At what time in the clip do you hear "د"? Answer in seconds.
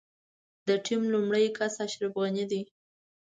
0.67-0.69